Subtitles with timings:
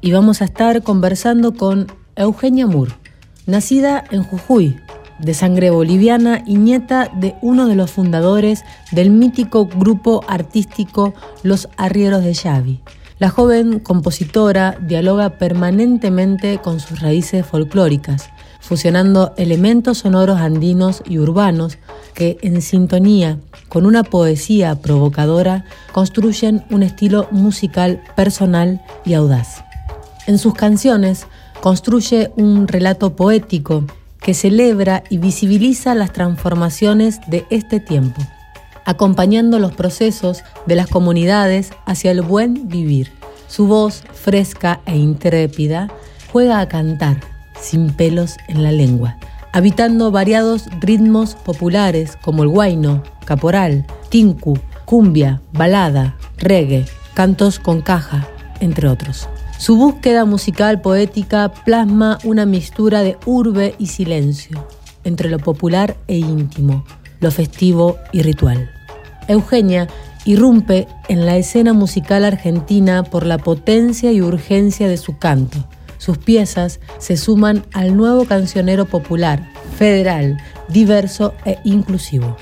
[0.00, 2.92] y vamos a estar conversando con Eugenia Moore,
[3.46, 4.76] nacida en Jujuy,
[5.18, 11.68] de sangre boliviana y nieta de uno de los fundadores del mítico grupo artístico Los
[11.76, 12.80] Arrieros de Xavi.
[13.18, 21.76] La joven compositora dialoga permanentemente con sus raíces folclóricas, fusionando elementos sonoros andinos y urbanos
[22.14, 29.64] que, en sintonía con una poesía provocadora, construyen un estilo musical personal y audaz.
[30.26, 31.26] En sus canciones
[31.60, 33.84] construye un relato poético
[34.20, 38.20] que celebra y visibiliza las transformaciones de este tiempo,
[38.84, 43.12] acompañando los procesos de las comunidades hacia el buen vivir.
[43.48, 45.88] Su voz fresca e intrépida
[46.32, 47.18] juega a cantar
[47.60, 49.16] sin pelos en la lengua,
[49.52, 56.84] habitando variados ritmos populares como el guayno, caporal, tinku, cumbia, balada, reggae,
[57.14, 58.28] cantos con caja,
[58.60, 59.28] entre otros.
[59.60, 64.66] Su búsqueda musical poética plasma una mixtura de urbe y silencio,
[65.04, 66.86] entre lo popular e íntimo,
[67.20, 68.70] lo festivo y ritual.
[69.28, 69.86] Eugenia
[70.24, 75.58] irrumpe en la escena musical argentina por la potencia y urgencia de su canto.
[75.98, 80.38] Sus piezas se suman al nuevo cancionero popular, federal,
[80.68, 82.34] diverso e inclusivo.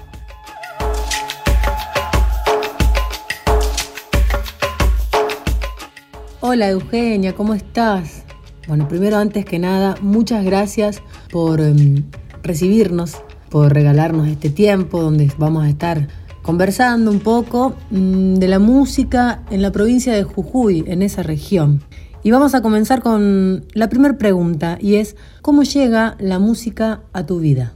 [6.50, 8.24] Hola Eugenia, ¿cómo estás?
[8.66, 12.04] Bueno, primero antes que nada, muchas gracias por em,
[12.42, 13.18] recibirnos,
[13.50, 16.08] por regalarnos este tiempo donde vamos a estar
[16.40, 21.82] conversando un poco mm, de la música en la provincia de Jujuy, en esa región.
[22.22, 27.26] Y vamos a comenzar con la primera pregunta y es, ¿cómo llega la música a
[27.26, 27.74] tu vida?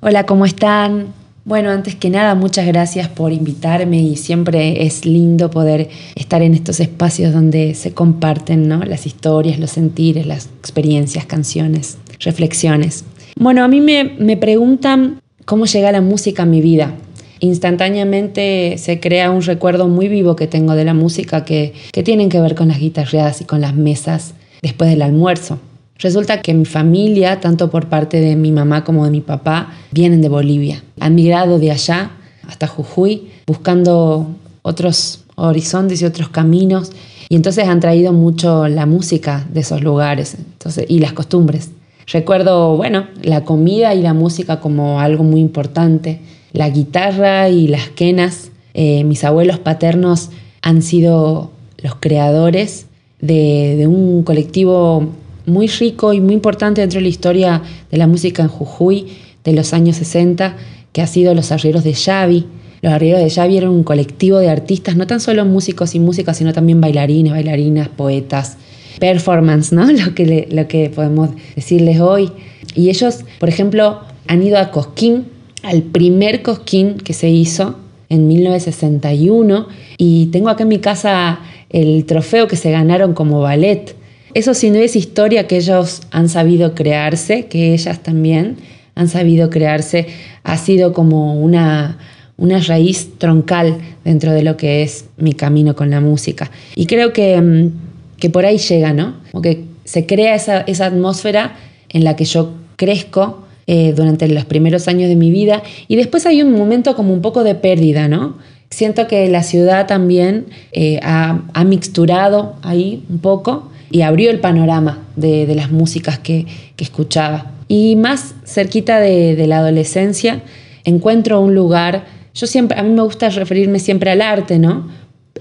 [0.00, 1.25] Hola, ¿cómo están?
[1.46, 6.54] Bueno, antes que nada, muchas gracias por invitarme y siempre es lindo poder estar en
[6.54, 8.80] estos espacios donde se comparten ¿no?
[8.80, 13.04] las historias, los sentires, las experiencias, canciones, reflexiones.
[13.38, 16.94] Bueno, a mí me, me preguntan cómo llega la música a mi vida.
[17.38, 22.28] Instantáneamente se crea un recuerdo muy vivo que tengo de la música que, que tienen
[22.28, 25.60] que ver con las guitarreadas y con las mesas después del almuerzo.
[25.98, 30.20] Resulta que mi familia, tanto por parte de mi mamá como de mi papá, vienen
[30.20, 30.82] de Bolivia.
[31.00, 32.10] Han migrado de allá
[32.46, 34.28] hasta Jujuy buscando
[34.62, 36.92] otros horizontes y otros caminos
[37.28, 41.70] y entonces han traído mucho la música de esos lugares entonces, y las costumbres.
[42.06, 46.20] Recuerdo, bueno, la comida y la música como algo muy importante,
[46.52, 48.50] la guitarra y las quenas.
[48.74, 50.30] Eh, mis abuelos paternos
[50.62, 51.50] han sido
[51.82, 52.86] los creadores
[53.20, 55.08] de, de un colectivo
[55.46, 59.06] muy rico y muy importante dentro de la historia de la música en Jujuy
[59.44, 60.56] de los años 60,
[60.92, 62.46] que ha sido los arrieros de Xavi.
[62.82, 66.36] Los arrieros de Xavi eran un colectivo de artistas, no tan solo músicos y músicas,
[66.36, 68.56] sino también bailarines, bailarinas, poetas,
[68.98, 69.86] performance, ¿no?
[69.92, 72.30] Lo que, lo que podemos decirles hoy.
[72.74, 75.26] Y ellos, por ejemplo, han ido a Cosquín,
[75.62, 77.76] al primer Cosquín que se hizo
[78.08, 79.68] en 1961,
[79.98, 81.40] y tengo acá en mi casa
[81.70, 83.94] el trofeo que se ganaron como ballet
[84.36, 88.56] eso sí no es historia que ellos han sabido crearse, que ellas también
[88.94, 90.08] han sabido crearse,
[90.42, 91.96] ha sido como una,
[92.36, 96.50] una raíz troncal dentro de lo que es mi camino con la música.
[96.74, 97.70] Y creo que, mm,
[98.18, 99.14] que por ahí llega, ¿no?
[99.32, 101.56] Como que se crea esa, esa atmósfera
[101.88, 106.26] en la que yo crezco eh, durante los primeros años de mi vida y después
[106.26, 108.36] hay un momento como un poco de pérdida, ¿no?
[108.68, 114.40] Siento que la ciudad también eh, ha, ha mixturado ahí un poco y abrió el
[114.40, 116.46] panorama de, las músicas que,
[116.78, 117.52] escuchaba.
[117.68, 120.42] Y más cerquita de, la adolescencia
[120.84, 122.04] encuentro un lugar,
[122.34, 124.88] yo siempre, a mí me gusta referirme siempre al arte, ¿no?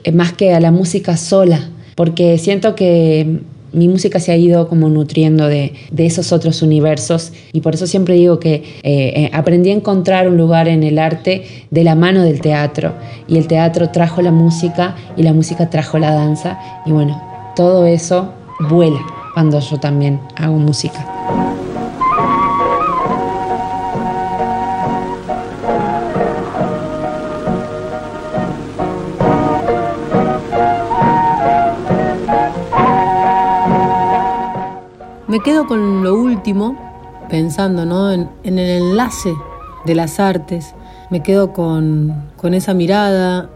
[0.04, 3.42] Eh, más que a la música sola, porque siento que
[3.76, 8.16] mi música se ha ido como nutriendo de, esos otros universos y por eso siempre
[8.16, 12.24] digo que eh, eh, aprendí a encontrar un lugar en el arte de la mano
[12.24, 12.94] del teatro
[13.28, 17.22] y el teatro trajo la música y la música trajo la danza y bueno,
[17.56, 18.30] todo eso
[18.60, 19.00] vuela
[19.34, 21.06] cuando yo también hago música.
[35.28, 36.78] Me quedo con lo último,
[37.30, 38.10] pensando ¿no?
[38.10, 39.34] en, el enlace
[39.84, 40.74] de las artes,
[41.10, 43.50] me quedo con, esa mirada,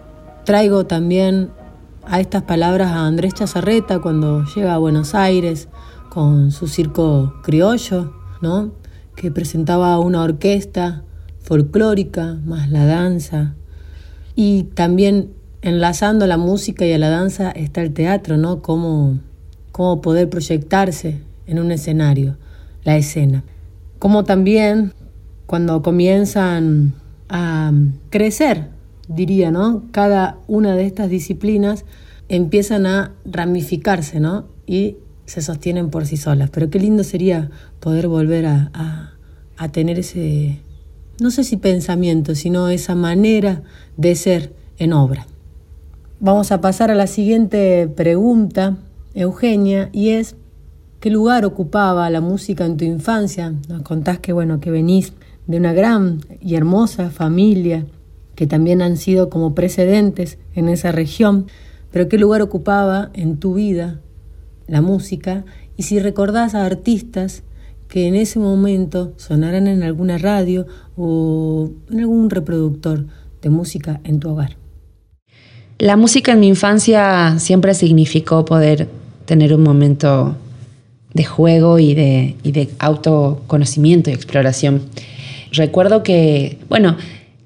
[0.43, 1.51] traigo también
[2.09, 5.69] a estas palabras a Andrés Chazarreta cuando llega a Buenos Aires
[6.09, 8.71] con su circo criollo, ¿no?
[9.15, 11.03] que presentaba una orquesta
[11.39, 13.53] folclórica más la danza.
[14.35, 18.61] Y también enlazando la música y a la danza está el teatro, ¿no?
[18.61, 19.19] Cómo,
[19.71, 22.37] cómo poder proyectarse en un escenario,
[22.83, 23.43] la escena.
[23.99, 24.93] Como también
[25.45, 26.93] cuando comienzan
[27.27, 27.71] a
[28.09, 28.69] crecer,
[29.09, 29.83] diría, ¿no?
[29.91, 31.83] Cada una de estas disciplinas
[32.29, 34.45] empiezan a ramificarse, ¿no?
[34.65, 34.95] Y
[35.25, 36.49] se sostienen por sí solas.
[36.49, 37.49] Pero qué lindo sería
[37.81, 39.17] poder volver a,
[39.57, 40.59] a tener ese,
[41.19, 43.63] no sé si pensamiento, sino esa manera
[43.97, 45.27] de ser en obra.
[46.21, 48.77] Vamos a pasar a la siguiente pregunta,
[49.13, 50.35] Eugenia, y es,
[50.99, 53.53] ¿Qué lugar ocupaba la música en tu infancia?
[53.69, 55.13] Nos contás que bueno, que venís
[55.47, 57.85] de una gran y hermosa familia
[58.39, 61.47] que también han sido como precedentes en esa región,
[61.91, 63.99] pero qué lugar ocupaba en tu vida
[64.65, 65.43] la música
[65.75, 67.43] y si recordás a artistas
[67.89, 73.07] que en ese momento sonaran en alguna radio o en algún reproductor
[73.41, 74.55] de música en tu hogar.
[75.77, 78.87] La música en mi infancia siempre significó poder
[79.25, 80.37] tener un momento
[81.13, 84.83] de juego y de, de autoconocimiento y exploración.
[85.51, 86.95] Recuerdo que, bueno,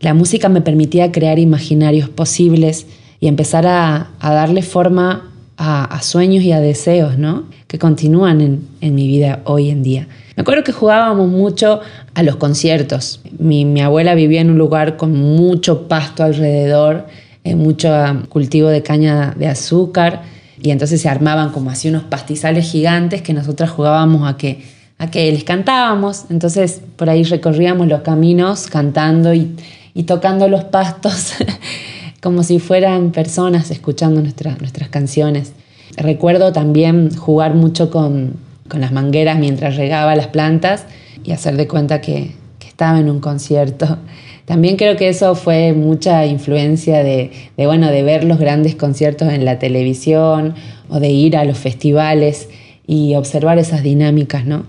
[0.04, 2.86] la música me permitía crear imaginarios posibles
[3.22, 7.46] y empezar a, darle forma a, sueños y a deseos, ¿no?
[7.68, 8.42] Que continúan
[8.82, 10.08] en, mi vida hoy en día.
[10.36, 11.80] Me acuerdo que jugábamos mucho
[12.16, 13.22] a los conciertos.
[13.40, 17.08] Mi, mi abuela vivía en un lugar con mucho pasto alrededor,
[17.46, 17.90] eh, mucho
[18.28, 20.24] cultivo de caña de azúcar
[20.62, 24.64] y entonces se armaban como así unos pastizales gigantes que nosotras jugábamos a que,
[24.98, 26.26] a que les cantábamos.
[26.30, 29.56] Entonces por ahí recorríamos los caminos cantando y,
[30.02, 31.36] tocando los pastos
[32.22, 35.54] como si fueran personas escuchando nuestras canciones.
[35.96, 38.38] Recuerdo también jugar mucho con,
[38.74, 40.86] las mangueras mientras regaba las plantas
[41.24, 44.00] y hacer de cuenta que, que estaba en un concierto.
[44.46, 49.46] También creo que eso fue mucha influencia de, bueno, de ver los grandes conciertos en
[49.46, 50.56] la televisión
[50.90, 52.50] o de ir a los festivales
[52.86, 54.66] y observar esas dinámicas, ¿no?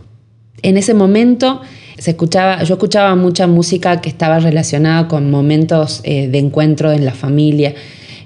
[0.62, 1.60] En ese momento
[2.04, 7.06] se escuchaba, yo escuchaba mucha música que estaba relacionada con momentos eh, de encuentro en
[7.06, 7.74] la familia.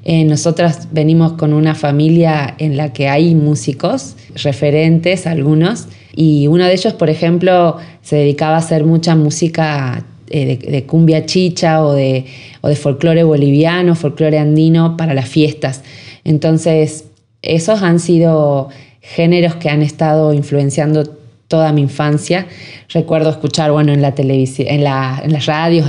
[0.02, 6.64] Eh, nosotras venimos con una familia en la que hay músicos, referentes algunos, y uno
[6.64, 11.92] de ellos, por ejemplo, se dedicaba a hacer mucha música eh, de, cumbia chicha o
[11.92, 12.24] de,
[12.62, 15.84] o de folclore boliviano, folclore andino para las fiestas.
[16.24, 17.04] Entonces,
[17.42, 18.70] esos han sido
[19.02, 21.17] géneros que han estado influenciando
[21.48, 22.46] toda mi infancia.
[22.90, 25.88] Recuerdo escuchar, bueno, en la en, las radios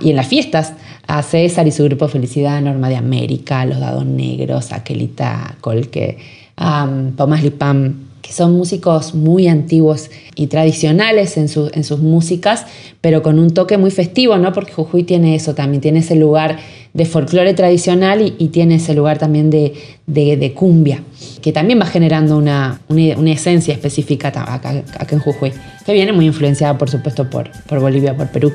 [0.00, 0.72] y en las fiestas
[1.06, 6.18] a César y su grupo Felicidad, Norma de América, Los Dados Negros, Aquelita Colque,
[6.60, 12.66] um, Pomas Lipam, que son músicos muy antiguos y tradicionales en, en, sus músicas,
[13.00, 14.52] pero con un toque muy festivo, ¿no?
[14.52, 16.58] Porque Jujuy tiene eso también, tiene ese lugar
[16.94, 19.74] de folclore tradicional y, tiene ese lugar también de,
[20.06, 21.02] de, cumbia,
[21.42, 25.52] que también va generando una, una, esencia específica acá, en Jujuy,
[25.84, 28.52] que viene muy influenciada, por supuesto, por, por Bolivia, por Perú.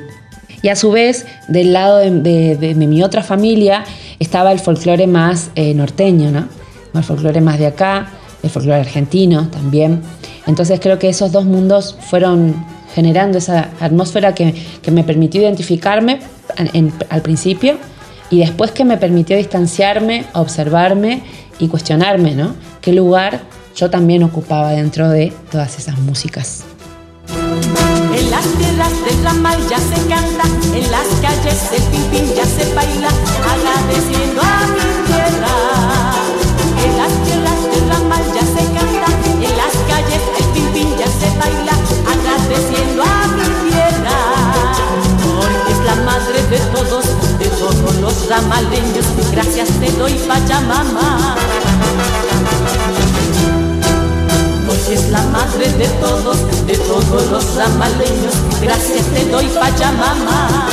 [0.61, 3.83] Y a su vez, del lado de, de mi otra familia,
[4.19, 6.47] estaba el folclore más eh, norteño, ¿no?
[6.95, 8.09] El folclore más de acá,
[8.43, 10.01] el folclore argentino también.
[10.47, 12.55] Entonces creo que esos dos mundos fueron
[12.93, 14.53] generando esa atmósfera que,
[14.91, 16.19] me permitió identificarme
[17.09, 17.77] al principio
[18.33, 21.21] y después que me permitió distanciarme, observarme
[21.59, 22.55] y cuestionarme, ¿no?
[22.81, 23.41] ¿Qué lugar
[23.75, 26.63] yo también ocupaba dentro de todas esas músicas?
[27.29, 32.73] En las tierras del ramal ya se canta, en las calles el pimpín ya se
[32.73, 33.09] baila,
[33.53, 35.53] agradeciendo a mi tierra.
[36.85, 39.07] En las tierras del ramal ya se canta,
[39.45, 41.75] en las calles el pimpín ya se baila,
[42.09, 44.17] agradeciendo a mi tierra.
[45.21, 47.22] Porque es la madre de todos
[48.03, 51.37] los ramaleños, gracias te doy Pachamama.
[55.53, 60.69] nombre de todos, de todos los amaleños, gracias te doy Pachamama.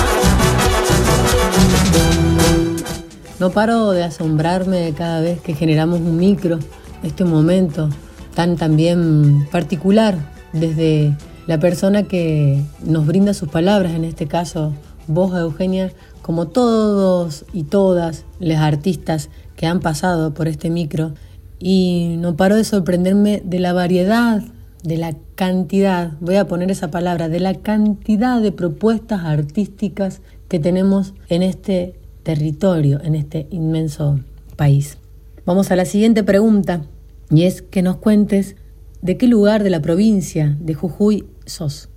[3.38, 6.58] No paro de asombrarme cada vez que generamos un micro,
[7.04, 7.88] este momento
[8.34, 10.18] tan también particular,
[10.52, 11.14] desde
[11.46, 14.72] la persona que nos brinda sus palabras, en este caso
[15.10, 21.12] vos Eugenia, como todos y todas las artistas que han pasado por este micro,
[21.58, 24.42] y no paro de sorprenderme de la variedad,
[24.82, 30.58] de la cantidad, voy a poner esa palabra, de la cantidad de propuestas artísticas que
[30.58, 34.20] tenemos en este territorio, en este inmenso
[34.56, 34.96] país.
[35.44, 36.82] Vamos a la siguiente pregunta,
[37.30, 38.56] y es que nos cuentes
[39.02, 41.89] de qué lugar de la provincia de Jujuy sos.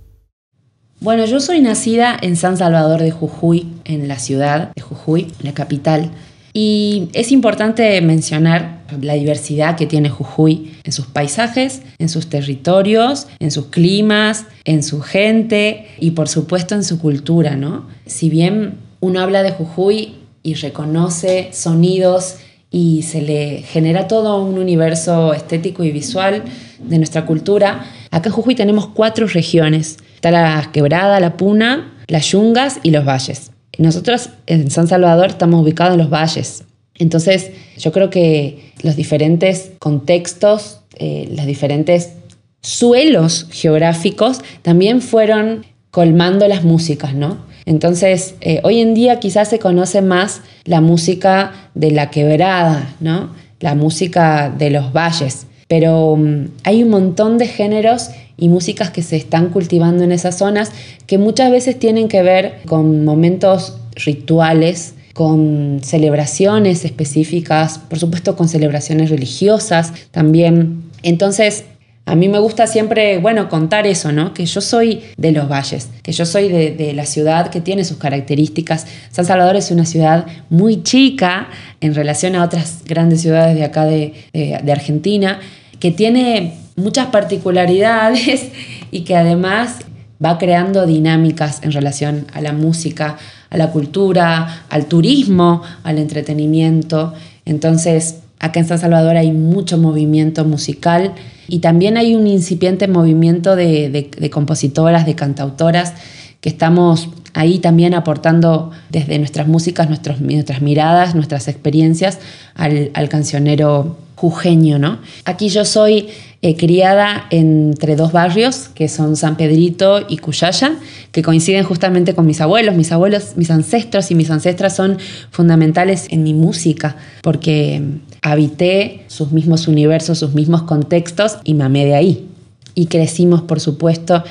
[1.04, 5.52] Bueno, yo soy nacida en San Salvador de Jujuy, en la ciudad de Jujuy, la
[5.52, 6.10] capital.
[6.54, 13.26] Y es importante mencionar la diversidad que tiene Jujuy en sus paisajes, en sus territorios,
[13.38, 17.86] en sus climas, en su gente y por supuesto en su cultura, ¿no?
[18.06, 22.36] Si bien uno habla de Jujuy y reconoce sonidos
[22.70, 26.44] y se le genera todo un universo estético y visual
[26.78, 32.30] de nuestra cultura, acá en Jujuy tenemos cuatro regiones Está la quebrada, la puna, las
[32.30, 33.50] yungas y los valles.
[33.78, 36.64] Nosotros en San Salvador estamos ubicados en los valles.
[36.96, 42.12] Entonces, yo creo que los diferentes contextos, eh, los diferentes
[42.60, 47.38] suelos geográficos también fueron colmando las músicas, ¿no?
[47.66, 53.30] Entonces, eh, hoy en día quizás se conoce más la música de la quebrada, ¿no?
[53.60, 55.46] La música de los valles.
[55.68, 60.38] Pero mm, hay un montón de géneros y músicas que se están cultivando en esas
[60.38, 60.72] zonas
[61.06, 68.48] que muchas veces tienen que ver con momentos rituales, con celebraciones específicas, por supuesto con
[68.48, 70.82] celebraciones religiosas también.
[71.02, 71.64] Entonces,
[72.06, 74.34] a mí me gusta siempre, bueno, contar eso, ¿no?
[74.34, 77.96] Que yo soy de los valles, que yo soy de, la ciudad que tiene sus
[77.96, 78.86] características.
[79.10, 81.48] San Salvador es una ciudad muy chica
[81.80, 85.40] en relación a otras grandes ciudades de acá de, de Argentina,
[85.80, 88.50] que tiene muchas particularidades
[88.90, 89.78] y que además
[90.24, 93.16] va creando dinámicas en relación a la música,
[93.50, 97.12] a la cultura, al turismo, al entretenimiento.
[97.44, 101.12] Entonces, acá en San Salvador hay mucho movimiento musical
[101.48, 105.94] y también hay un incipiente movimiento de, compositoras, de cantautoras,
[106.40, 110.20] que estamos ahí también aportando desde nuestras músicas, nuestras
[110.60, 112.18] miradas, nuestras experiencias
[112.54, 114.78] al, al cancionero jujeño.
[114.78, 114.98] ¿no?
[115.24, 116.08] Aquí yo soy
[116.42, 120.76] eh, criada entre dos barrios, que son San Pedrito y Cuyaya,
[121.10, 122.74] que coinciden justamente con mis abuelos.
[122.74, 124.98] Mis abuelos, mis ancestros y mis ancestras son
[125.30, 127.82] fundamentales en mi música, porque
[128.20, 132.28] habité sus mismos universos, sus mismos contextos y me amé de ahí.
[132.74, 134.22] Y crecimos, por supuesto,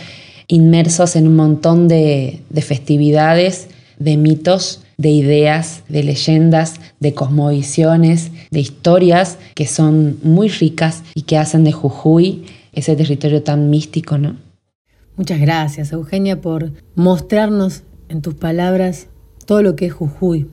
[0.48, 8.32] inmersos en un montón de, de festividades, de mitos de ideas, de leyendas, de cosmovisiones,
[8.53, 14.17] de historias que son muy ricas y que hacen de Jujuy ese territorio tan místico,
[14.17, 14.38] ¿no?
[15.15, 19.07] Muchas gracias, Eugenia, por mostrarnos en tus palabras
[19.45, 20.50] todo lo que es Jujuy,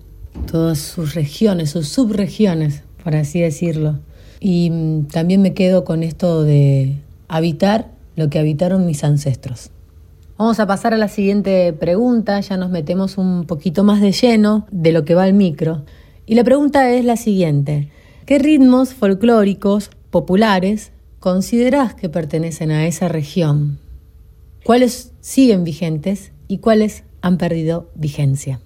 [0.50, 4.00] todas sus regiones, sus subregiones, por así decirlo.
[4.40, 6.96] Y mm, también me quedo con esto de
[7.28, 9.70] habitar lo que habitaron mis ancestros.
[10.36, 14.66] Vamos a pasar a la siguiente pregunta, ya nos metemos un poquito más de lleno
[14.70, 15.84] de lo que va al micro.
[16.30, 17.88] Y la pregunta es la siguiente,
[18.24, 23.80] ¿qué ritmos folclóricos populares considerás que pertenecen a esa región?
[24.62, 28.60] ¿Cuáles siguen vigentes y cuáles han perdido vigencia?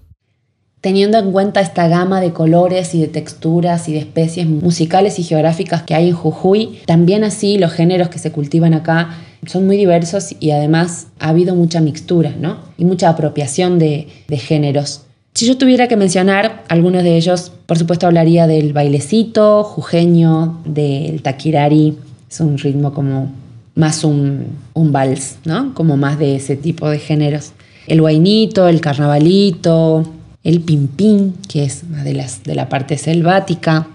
[0.83, 5.23] Teniendo en cuenta esta gama de colores y de texturas y de especies musicales y
[5.23, 9.17] geográficas que hay en Jujuy, también así los géneros que se cultivan acá
[9.47, 12.59] son muy diversos y además ha habido mucha mixtura, ¿no?
[12.77, 15.07] Y mucha apropiación de, géneros.
[15.35, 21.23] Si yo tuviera que mencionar algunos de ellos, por supuesto hablaría del bailecito jujeño, del
[21.23, 21.99] taquirari,
[22.31, 23.33] es un ritmo como
[23.75, 25.75] más un, un vals, ¿no?
[25.75, 27.51] Como más de ese tipo de géneros.
[27.89, 30.09] El guainito, el carnavalito,
[30.45, 33.89] el pimpín, que es más de, las, de la parte selvática.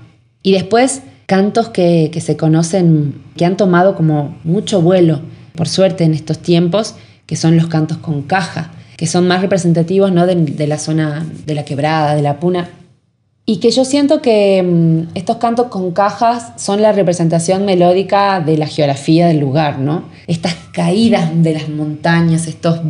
[0.44, 5.22] Y después cantos que, que se conocen, que han tomado como mucho vuelo
[5.56, 10.12] por suerte en estos tiempos, que son los cantos con caja, que son más representativos
[10.12, 10.28] ¿no?
[10.28, 12.68] de, la zona de la quebrada, de la puna.
[13.46, 18.58] Y que yo siento que mm, estos cantos con cajas son la representación melódica de
[18.58, 20.04] la geografía del lugar, ¿no?
[20.28, 22.82] Estas caídas de las montañas, estos,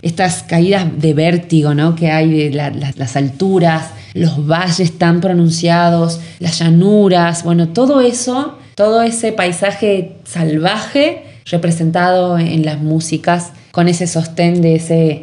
[0.00, 1.96] estas caídas de vértigo, ¿no?
[1.96, 9.02] Que hay de las alturas, los valles tan pronunciados, las llanuras, bueno, todo eso, todo
[9.02, 15.22] ese paisaje salvaje representado en las músicas con ese sostén de ese,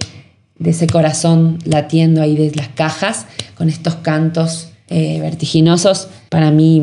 [0.57, 6.81] de ese corazón latiendo ahí de las cajas, con estos cantos eh, vertiginosos, para mí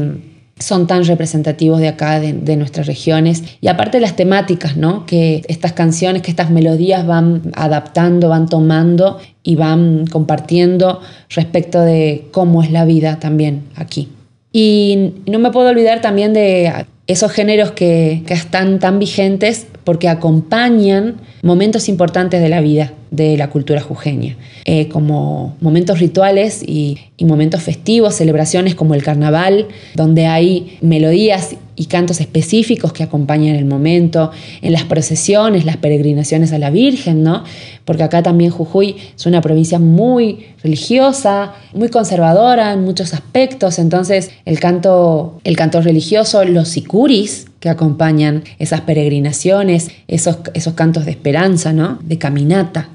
[0.59, 3.45] son tan representativos de acá, de, nuestras regiones.
[3.61, 5.05] Y aparte las temáticas, ¿no?
[5.05, 12.29] Que estas canciones, que estas melodías van adaptando, van tomando y van compartiendo respecto de
[12.31, 14.09] cómo es la vida también aquí.
[14.50, 20.09] Y no me puedo olvidar también de esos géneros que, que están tan vigentes porque
[20.09, 26.99] acompañan momentos importantes de la vida de la cultura jujeña, eh, como momentos rituales y,
[27.21, 33.65] momentos festivos, celebraciones como el carnaval, donde hay melodías y cantos específicos que acompañan el
[33.65, 34.31] momento,
[34.63, 37.43] en las procesiones, las peregrinaciones a la Virgen, ¿no?
[37.85, 44.31] Porque acá también Jujuy es una provincia muy religiosa, muy conservadora en muchos aspectos, entonces
[44.45, 51.11] el canto, el canto religioso, los sicuris, que acompañan esas peregrinaciones, esos, esos cantos de
[51.11, 51.99] esperanza, ¿no?
[52.03, 52.91] de caminata.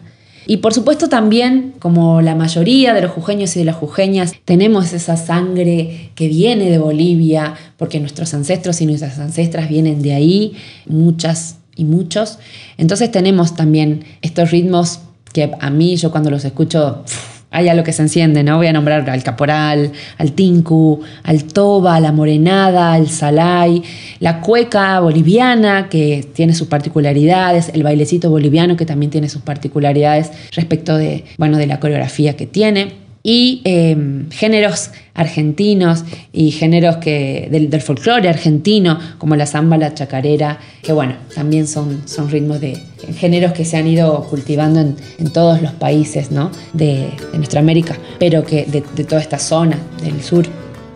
[0.52, 4.92] Y por supuesto también, como la mayoría de los jujeños y de las jujeñas, tenemos
[4.92, 10.58] esa sangre que viene de Bolivia, porque nuestros ancestros y nuestras ancestras vienen de ahí,
[10.86, 12.38] muchas y muchos.
[12.78, 15.00] Entonces tenemos también estos ritmos
[15.32, 17.06] que a mí yo cuando los escucho
[17.52, 18.58] hay algo que se enciende, ¿no?
[18.58, 23.84] Voy a nombrar al caporal, al tinku, al toba, la morenada, al salay,
[24.20, 30.32] la cueca boliviana que tiene sus particularidades, el bailecito boliviano que también tiene sus particularidades
[30.54, 37.48] respecto de, bueno, de la coreografía que tiene y em, géneros argentinos y géneros que,
[37.52, 42.82] del, folclore argentino, como la samba, la chacarera, que bueno, también son, son ritmos de
[43.18, 44.96] géneros que se han ido cultivando en,
[45.34, 46.52] todos los países ¿no?
[46.74, 50.46] de, nuestra América, pero que de, toda esta zona del sur,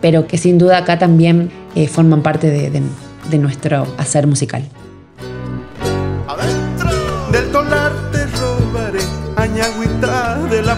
[0.00, 2.82] pero que sin duda acá también eh, forman parte de,
[3.38, 4.62] nuestro hacer musical.
[6.28, 6.90] Adentro
[7.32, 9.00] del dólar te robaré
[10.50, 10.76] de la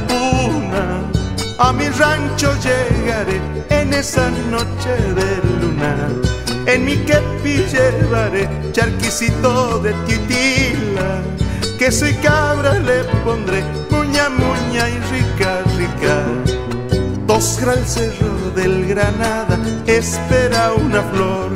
[1.58, 3.40] a mi rancho llegaré
[3.70, 6.08] en esa noche de luna.
[6.66, 11.22] En mi kepi llevaré charquicito de titila.
[11.78, 16.16] Que soy cabra le pondré muña, muña y rica, rica.
[17.26, 21.52] Tosgra el cerro del Granada, espera una flor.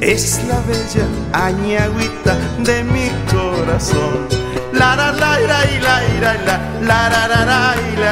[0.00, 4.41] Es la bella añagüita de mi corazón.
[4.72, 6.32] La la la la la la
[6.80, 7.44] la la la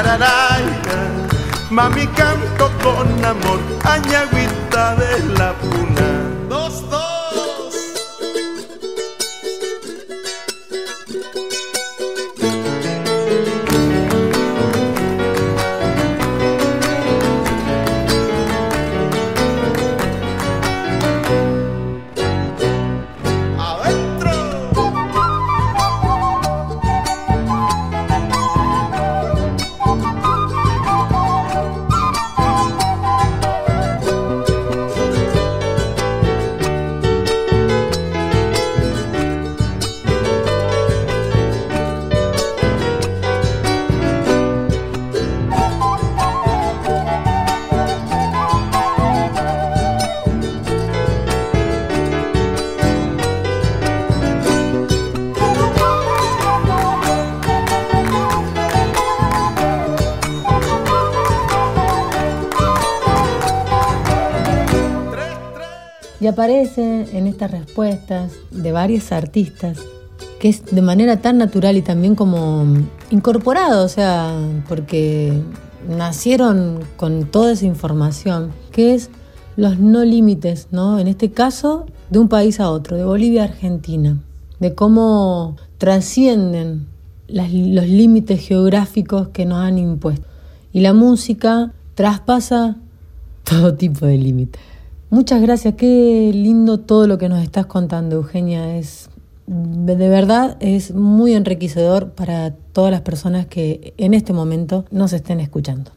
[0.03, 0.51] la la
[1.71, 6.10] Mami canto con amor, añagüita de la puna.
[66.29, 69.79] Aparece en estas respuestas de varios artistas
[70.41, 72.65] que es de manera tan natural y también como
[73.11, 74.35] incorporado, o sea,
[74.69, 75.39] porque
[75.87, 79.11] nacieron con toda esa información, que es
[79.57, 80.99] los no límites, ¿no?
[80.99, 84.19] En este caso, de un país a otro, de Bolivia a Argentina,
[84.59, 86.87] de cómo trascienden
[87.29, 90.27] los límites geográficos que nos han impuesto.
[90.73, 92.77] Y la música traspasa
[93.45, 94.63] todo tipo de límites.
[95.13, 98.77] Muchas gracias, qué lindo todo lo que nos estás contando, Eugenia.
[98.77, 99.11] Es
[99.49, 105.41] de verdad es muy enriquecedor para todas las personas que en este momento nos estén
[105.41, 105.91] escuchando.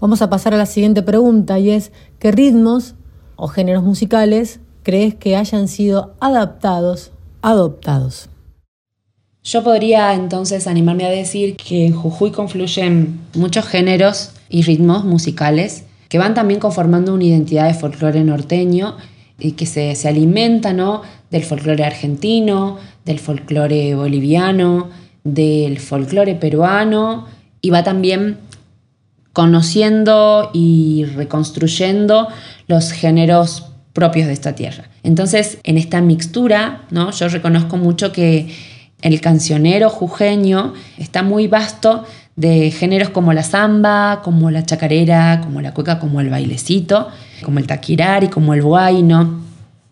[0.00, 2.96] Vamos a pasar a la siguiente pregunta y es ¿qué ritmos
[3.36, 8.28] o géneros musicales crees que hayan sido adaptados, adoptados?
[9.44, 15.84] Yo podría entonces animarme a decir que en Jujuy confluyen muchos géneros y ritmos musicales
[16.12, 18.98] que van también conformando una identidad de folclore norteño
[19.38, 21.00] y que se, se alimenta ¿no?
[21.30, 24.90] del folclore argentino, del folclore boliviano,
[25.24, 27.28] del folclore peruano
[27.62, 28.36] y va también
[29.32, 32.28] conociendo y reconstruyendo
[32.66, 34.90] los géneros propios de esta tierra.
[35.02, 37.10] Entonces, en esta mixtura, ¿no?
[37.12, 38.54] yo reconozco mucho que
[39.00, 42.04] el cancionero jujeño está muy vasto
[42.36, 47.08] de géneros como la samba, como la chacarera, como la cueca, como el bailecito,
[47.44, 49.42] como el taquirari, como el guayno.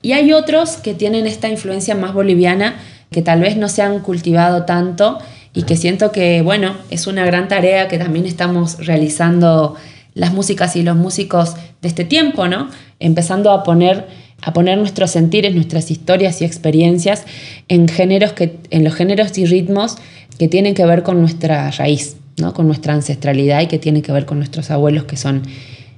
[0.02, 2.76] Y hay otros que tienen esta influencia más boliviana
[3.10, 5.18] que tal vez no se han cultivado tanto
[5.52, 9.76] y que siento que, bueno, es una gran tarea que también estamos realizando
[10.14, 12.68] las músicas y los músicos de este tiempo, ¿no?
[13.00, 14.06] Empezando a poner,
[14.42, 17.24] a poner nuestros sentires, nuestras historias y experiencias
[17.68, 19.96] en, géneros que, en los géneros y ritmos
[20.38, 22.54] que tienen que ver con nuestra raíz, ¿no?
[22.54, 25.42] Con nuestra ancestralidad y que tienen que ver con nuestros abuelos, que son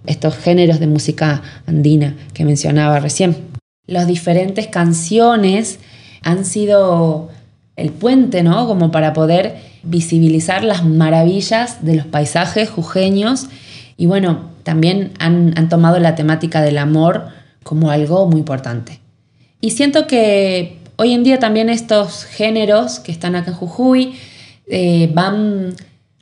[0.06, 3.36] estos géneros de música andina que mencionaba recién.
[3.86, 5.78] Las diferentes canciones
[6.22, 7.30] han sido
[7.76, 8.66] el puente, ¿no?
[8.66, 13.48] Como para poder visibilizar las maravillas de los paisajes jujeños
[13.96, 17.28] y bueno, también han, tomado la temática del amor
[17.62, 19.00] como algo muy importante.
[19.60, 24.14] Y siento que hoy en día también estos géneros que están acá en Jujuy
[24.66, 25.74] eh, van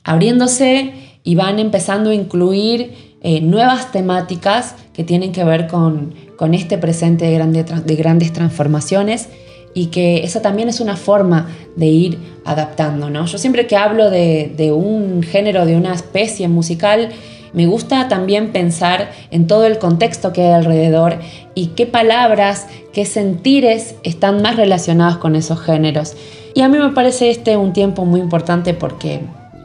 [0.03, 6.13] abriéndose y van empezando a incluir eh, nuevas temáticas que tienen que ver con,
[6.53, 9.29] este presente de, de grandes transformaciones
[9.73, 13.09] y que esa también es una forma de ir adaptando.
[13.09, 13.25] ¿no?
[13.25, 17.09] Yo siempre que hablo de, un género, de una especie musical,
[17.53, 21.19] me gusta también pensar en todo el contexto que hay alrededor
[21.53, 26.15] y qué palabras, qué sentires están más relacionados con esos géneros.
[26.53, 29.21] Y a mí me parece este un tiempo muy importante porque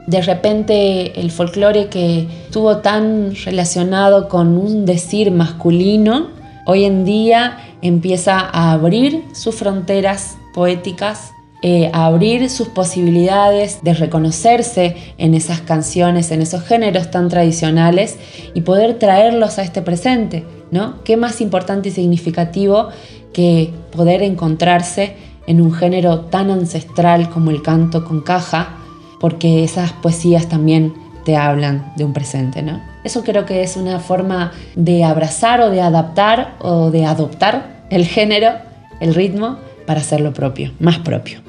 [0.06, 6.28] de repente el folclore que estuvo tan relacionado con un decir masculino,
[6.64, 13.94] hoy en día empieza a abrir sus fronteras poéticas, eh, a abrir sus posibilidades de
[13.94, 18.16] reconocerse en esas canciones, en esos géneros tan tradicionales
[18.54, 21.02] y poder traerlos a este presente, ¿no?
[21.02, 22.88] ¿Qué más importante y significativo
[23.32, 25.16] que poder encontrarse
[25.46, 28.76] en un género tan ancestral como el canto con caja?
[29.20, 32.80] Porque esas poesías también te hablan de un presente, ¿no?
[33.02, 38.06] Eso creo que es una forma de abrazar o de adaptar o de adoptar el
[38.06, 38.52] género,
[39.00, 41.40] el ritmo, para hacerlo propio, más propio.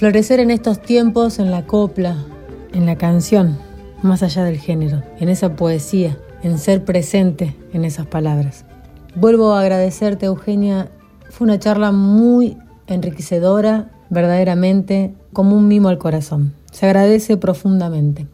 [0.00, 2.16] Florecer en estos tiempos en la copla,
[2.72, 3.58] en la canción,
[4.00, 8.64] más allá del género, en esa poesía, en ser presente en esas palabras.
[9.14, 10.90] Vuelvo a agradecerte, Eugenia.
[11.28, 16.54] Fue una charla muy enriquecedora, verdaderamente, como un mimo al corazón.
[16.72, 18.26] Se agradece profundamente.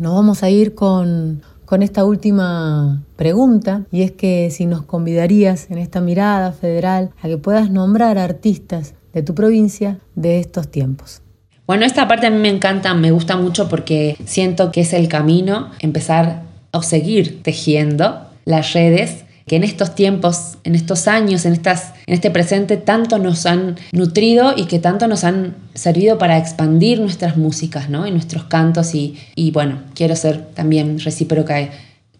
[0.00, 5.70] Nos vamos a ir con, con esta última pregunta, y es que si nos convidarías
[5.70, 11.22] en esta mirada federal a que puedas nombrar artistas de tu provincia de estos tiempos.
[11.66, 15.08] Bueno, esta parte a mí me encanta, me gusta mucho porque siento que es el
[15.08, 21.52] camino, empezar a seguir tejiendo las redes que en estos tiempos, en estos años, en,
[21.52, 26.38] estas, en este presente, tanto nos han nutrido y que tanto nos han servido para
[26.38, 28.06] expandir nuestras músicas ¿no?
[28.06, 28.94] y nuestros cantos.
[28.94, 31.70] Y, y bueno, quiero ser también recíproca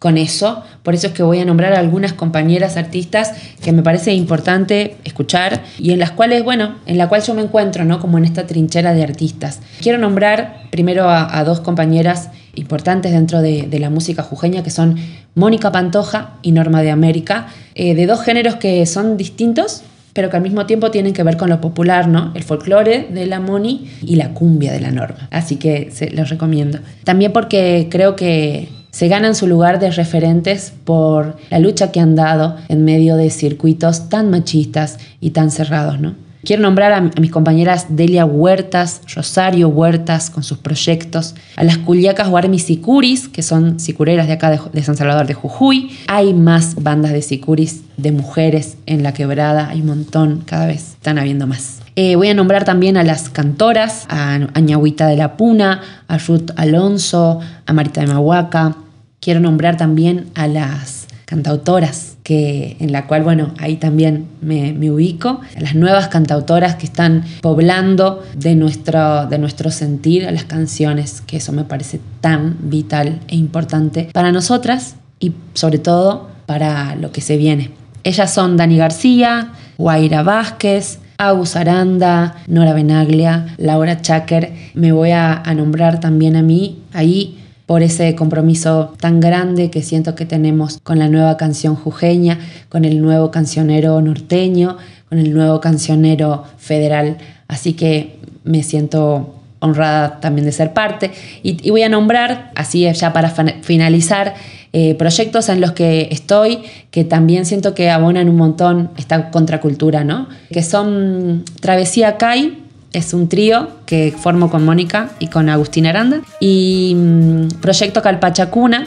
[0.02, 0.64] con eso.
[0.82, 4.96] Por eso es que voy a nombrar a algunas compañeras artistas que me parece importante
[5.04, 8.00] escuchar y en las cuales, bueno, en la cual yo me encuentro, ¿no?
[8.00, 9.60] Como en esta trinchera de artistas.
[9.80, 14.96] Quiero nombrar primero a, dos compañeras importantes dentro de, la música jujeña que son
[15.36, 19.84] Mónica Pantoja y Norma de América, eh, de dos géneros que son distintos,
[20.14, 22.32] pero que al mismo tiempo tienen que ver con lo popular, ¿no?
[22.34, 25.28] El folclore de la Moni y la cumbia de la Norma.
[25.30, 26.80] Así que se los recomiendo.
[27.04, 32.14] También porque creo que se ganan su lugar de referentes por la lucha que han
[32.14, 36.14] dado en medio de circuitos tan machistas y tan cerrados, ¿no?
[36.44, 42.28] Quiero nombrar a, mis compañeras Delia Huertas, Rosario Huertas con sus proyectos, a las culiacas
[42.28, 45.96] Guarmis Sicuris, que son sicureras de acá de, San Salvador de Jujuy.
[46.08, 50.94] Hay más bandas de sicuris de mujeres en la quebrada, hay un montón, cada vez
[50.94, 51.80] están habiendo más.
[51.94, 56.50] Eh, voy a nombrar también a las cantoras, a, Ñahuita de la Puna, a Ruth
[56.56, 58.74] Alonso, a Marita de Mahuaca.
[59.22, 65.40] Quiero nombrar también a las cantautoras, que, en la cual, bueno, ahí también me, ubico,
[65.60, 71.52] las nuevas cantautoras que están poblando de nuestro, de nuestro sentir las canciones, que eso
[71.52, 77.36] me parece tan vital e importante para nosotras y sobre todo para lo que se
[77.36, 77.70] viene.
[78.02, 84.52] Ellas son Dani García, Guaira Vázquez, Agus Aranda, Nora Benaglia, Laura Chaker.
[84.74, 89.82] Me voy a, a nombrar también a mí ahí por ese compromiso tan grande que
[89.82, 94.76] siento que tenemos con la nueva canción jujeña, con el nuevo cancionero norteño,
[95.08, 97.18] con el nuevo cancionero federal.
[97.48, 101.12] Así que me siento honrada también de ser parte.
[101.42, 103.30] Y, voy a nombrar, así ya para
[103.62, 104.34] finalizar,
[104.72, 110.02] eh, proyectos en los que estoy que también siento que abonan un montón esta contracultura,
[110.02, 110.28] ¿no?
[110.50, 112.61] Que son Travesía Kai,
[112.92, 116.20] es un trío que formo con Mónica y con Agustín Aranda.
[116.40, 118.86] Y mm, Proyecto Calpachacuna,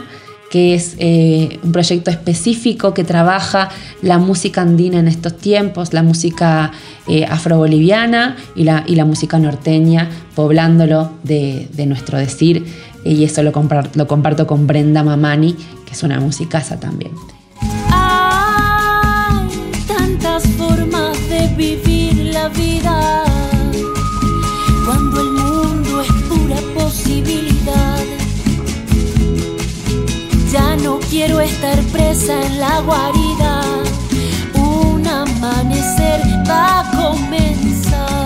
[0.50, 3.70] que es eh, un proyecto específico que trabaja
[4.02, 6.72] la música andina en estos tiempos, la música
[7.08, 12.66] eh, afroboliviana y la, y la música norteña, poblándolo de, nuestro decir.
[13.04, 13.52] Y eso lo,
[13.96, 17.12] lo comparto con Brenda Mamani, que es una musicaza también.
[17.92, 19.50] Hay
[19.88, 23.15] tantas formas de vivir la vida
[30.86, 33.62] no quiero estar presa en la guarida,
[34.54, 38.25] un amanecer va a comenzar.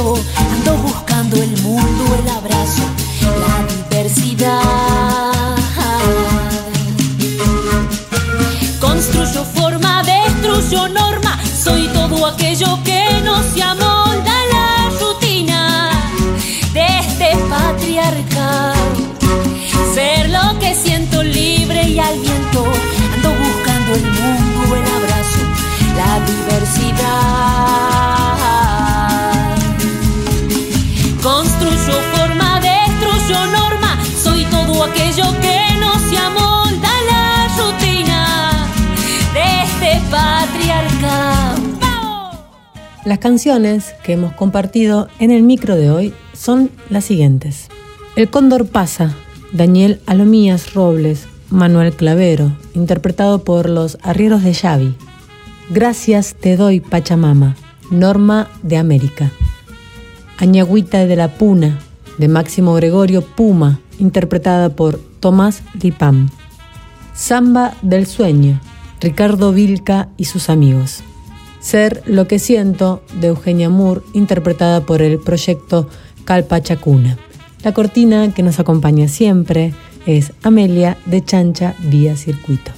[0.00, 2.03] Ando buscando el mundo,
[43.04, 47.68] Las canciones que hemos compartido en el micro de hoy son las siguientes.
[48.16, 49.14] El cóndor pasa,
[49.52, 54.94] Daniel Alomías Robles, Manuel Clavero, interpretado por los arrieros de Xavi.
[55.68, 57.56] Gracias te doy, Pachamama,
[57.90, 59.30] Norma de América.
[60.38, 61.78] Añagüita de la Puna,
[62.16, 66.30] de Máximo Gregorio Puma, interpretada por Tomás Lipam.
[67.12, 68.58] Samba del Sueño,
[68.98, 71.04] Ricardo Vilca y sus amigos.
[71.64, 75.88] Ser lo que siento, de Eugenia Moore, interpretada por el proyecto
[76.26, 77.16] Calpachacuna.
[77.62, 79.72] La cortina que nos acompaña siempre
[80.04, 82.70] es Amelia de Chancha Vía Circuito.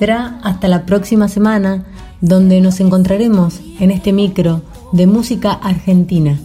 [0.00, 1.84] Será hasta la próxima semana
[2.22, 6.38] donde nos encontraremos en este micro de música argentina,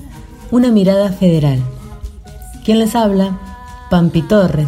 [0.52, 1.64] una mirada federal.
[2.66, 3.40] ¿Quién les habla?
[3.90, 4.68] Pampi Torre.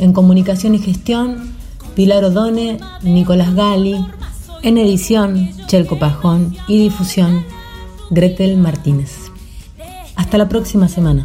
[0.00, 1.54] En comunicación y gestión,
[1.94, 4.04] Pilar Odone, Nicolás Gali.
[4.64, 6.56] En edición, Chelco Pajón.
[6.66, 7.44] Y difusión,
[8.10, 9.30] Gretel Martínez.
[10.16, 11.24] Hasta la próxima semana.